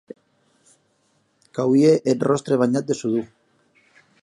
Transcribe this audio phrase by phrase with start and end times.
[1.53, 3.25] Qu'auie eth ròstre banhat de shudor.